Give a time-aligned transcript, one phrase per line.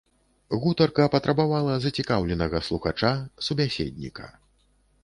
[0.61, 3.13] Гутарка патрабавала зацікаўленага слухача,
[3.51, 4.37] субяседніка.